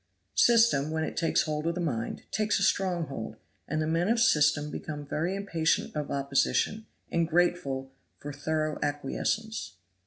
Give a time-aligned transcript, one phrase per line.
[0.37, 3.35] System, when it takes a hold of the mind, takes a strong hold,
[3.67, 9.75] and the men of system became very impatient of opposition, and grateful for thorough acquiescence.